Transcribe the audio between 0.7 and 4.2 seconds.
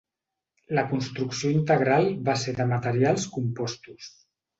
La construcció integral va ser de materials compostos.